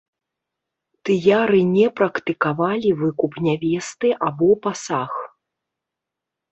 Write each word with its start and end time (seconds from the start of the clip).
Тыяры 1.09 1.59
не 1.75 1.85
практыкавалі 2.01 2.89
выкуп 3.03 3.33
нявесты 3.49 4.09
або 4.31 4.49
пасаг. 4.67 5.11